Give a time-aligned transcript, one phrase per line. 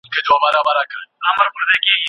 [0.13, 0.89] څنګه عدالت
[1.57, 1.93] راسي؟